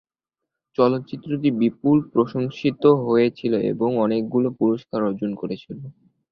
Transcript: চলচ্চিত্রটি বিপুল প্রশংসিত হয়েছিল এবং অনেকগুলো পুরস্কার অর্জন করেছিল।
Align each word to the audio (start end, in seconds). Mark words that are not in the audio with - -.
চলচ্চিত্রটি 0.77 1.49
বিপুল 1.61 1.97
প্রশংসিত 2.13 2.83
হয়েছিল 3.05 3.53
এবং 3.71 3.89
অনেকগুলো 3.97 4.47
পুরস্কার 4.59 4.99
অর্জন 5.03 5.31
করেছিল। 5.35 5.77